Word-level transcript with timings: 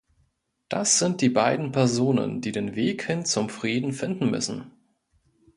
Das 0.67 0.97
sind 0.97 1.21
die 1.21 1.29
beiden 1.29 1.71
Personen, 1.71 2.41
die 2.41 2.51
den 2.51 2.73
Weg 2.75 3.03
hin 3.05 3.23
zum 3.23 3.49
Frieden 3.51 3.93
finden 3.93 4.31
müssen. 4.31 4.71